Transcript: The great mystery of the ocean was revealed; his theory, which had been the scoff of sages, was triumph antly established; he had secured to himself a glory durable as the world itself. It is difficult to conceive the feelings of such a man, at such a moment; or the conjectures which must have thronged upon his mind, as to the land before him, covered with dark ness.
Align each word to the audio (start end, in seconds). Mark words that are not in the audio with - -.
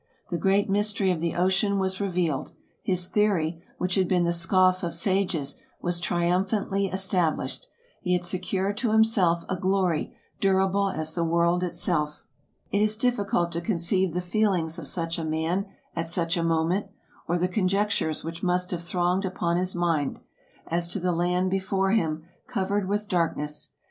The 0.31 0.37
great 0.39 0.67
mystery 0.67 1.11
of 1.11 1.19
the 1.19 1.35
ocean 1.35 1.77
was 1.77 2.01
revealed; 2.01 2.53
his 2.81 3.07
theory, 3.07 3.61
which 3.77 3.93
had 3.93 4.07
been 4.07 4.23
the 4.23 4.33
scoff 4.33 4.81
of 4.81 4.95
sages, 4.95 5.59
was 5.79 5.99
triumph 5.99 6.49
antly 6.49 6.91
established; 6.91 7.67
he 8.01 8.13
had 8.13 8.23
secured 8.23 8.77
to 8.77 8.93
himself 8.93 9.45
a 9.47 9.55
glory 9.55 10.17
durable 10.39 10.89
as 10.89 11.13
the 11.13 11.23
world 11.23 11.61
itself. 11.61 12.25
It 12.71 12.81
is 12.81 12.97
difficult 12.97 13.51
to 13.51 13.61
conceive 13.61 14.15
the 14.15 14.21
feelings 14.21 14.79
of 14.79 14.87
such 14.87 15.19
a 15.19 15.23
man, 15.23 15.67
at 15.95 16.07
such 16.07 16.35
a 16.35 16.41
moment; 16.41 16.87
or 17.27 17.37
the 17.37 17.47
conjectures 17.47 18.23
which 18.23 18.41
must 18.41 18.71
have 18.71 18.81
thronged 18.81 19.23
upon 19.23 19.57
his 19.57 19.75
mind, 19.75 20.19
as 20.65 20.87
to 20.87 20.99
the 20.99 21.11
land 21.11 21.51
before 21.51 21.91
him, 21.91 22.23
covered 22.47 22.89
with 22.89 23.07
dark 23.07 23.37
ness. 23.37 23.69